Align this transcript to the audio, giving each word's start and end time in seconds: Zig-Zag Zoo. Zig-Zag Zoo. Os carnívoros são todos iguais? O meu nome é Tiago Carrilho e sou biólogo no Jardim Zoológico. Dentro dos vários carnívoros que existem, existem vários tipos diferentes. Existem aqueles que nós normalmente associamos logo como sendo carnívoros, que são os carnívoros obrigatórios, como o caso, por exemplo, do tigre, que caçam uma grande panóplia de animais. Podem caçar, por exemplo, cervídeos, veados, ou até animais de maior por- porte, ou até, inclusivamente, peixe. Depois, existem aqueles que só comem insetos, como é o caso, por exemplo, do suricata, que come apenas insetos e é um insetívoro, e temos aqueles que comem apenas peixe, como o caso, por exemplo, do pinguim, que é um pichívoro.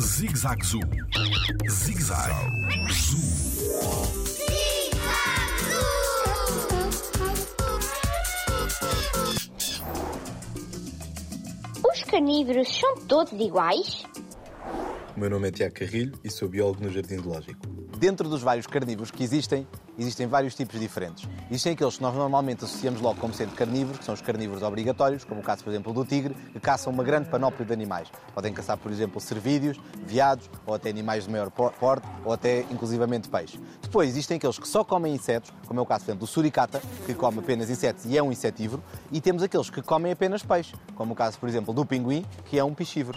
Zig-Zag 0.00 0.64
Zoo. 0.64 0.80
Zig-Zag 1.70 2.32
Zoo. 2.90 3.20
Os 11.88 12.02
carnívoros 12.04 12.68
são 12.76 12.96
todos 13.06 13.32
iguais? 13.32 14.02
O 15.16 15.20
meu 15.20 15.30
nome 15.30 15.48
é 15.48 15.50
Tiago 15.52 15.74
Carrilho 15.74 16.18
e 16.24 16.30
sou 16.30 16.48
biólogo 16.48 16.82
no 16.82 16.90
Jardim 16.90 17.18
Zoológico. 17.18 17.81
Dentro 17.98 18.28
dos 18.28 18.42
vários 18.42 18.66
carnívoros 18.66 19.10
que 19.12 19.22
existem, 19.22 19.66
existem 19.96 20.26
vários 20.26 20.54
tipos 20.56 20.80
diferentes. 20.80 21.28
Existem 21.48 21.72
aqueles 21.74 21.96
que 21.96 22.02
nós 22.02 22.14
normalmente 22.14 22.64
associamos 22.64 23.00
logo 23.00 23.20
como 23.20 23.32
sendo 23.32 23.54
carnívoros, 23.54 23.98
que 24.00 24.04
são 24.04 24.12
os 24.14 24.20
carnívoros 24.20 24.62
obrigatórios, 24.62 25.24
como 25.24 25.40
o 25.40 25.44
caso, 25.44 25.62
por 25.62 25.70
exemplo, 25.70 25.92
do 25.92 26.04
tigre, 26.04 26.34
que 26.52 26.58
caçam 26.58 26.92
uma 26.92 27.04
grande 27.04 27.28
panóplia 27.28 27.64
de 27.64 27.72
animais. 27.72 28.08
Podem 28.34 28.52
caçar, 28.52 28.76
por 28.76 28.90
exemplo, 28.90 29.20
cervídeos, 29.20 29.78
veados, 30.04 30.50
ou 30.66 30.74
até 30.74 30.90
animais 30.90 31.24
de 31.24 31.30
maior 31.30 31.48
por- 31.50 31.72
porte, 31.74 32.08
ou 32.24 32.32
até, 32.32 32.60
inclusivamente, 32.72 33.28
peixe. 33.28 33.60
Depois, 33.80 34.08
existem 34.08 34.36
aqueles 34.36 34.58
que 34.58 34.66
só 34.66 34.82
comem 34.82 35.14
insetos, 35.14 35.52
como 35.68 35.78
é 35.78 35.82
o 35.82 35.86
caso, 35.86 36.04
por 36.04 36.10
exemplo, 36.10 36.26
do 36.26 36.30
suricata, 36.32 36.82
que 37.06 37.14
come 37.14 37.38
apenas 37.38 37.70
insetos 37.70 38.04
e 38.06 38.18
é 38.18 38.22
um 38.22 38.32
insetívoro, 38.32 38.82
e 39.12 39.20
temos 39.20 39.42
aqueles 39.44 39.70
que 39.70 39.80
comem 39.80 40.10
apenas 40.10 40.42
peixe, 40.42 40.74
como 40.96 41.12
o 41.12 41.16
caso, 41.16 41.38
por 41.38 41.48
exemplo, 41.48 41.72
do 41.72 41.86
pinguim, 41.86 42.24
que 42.46 42.58
é 42.58 42.64
um 42.64 42.74
pichívoro. 42.74 43.16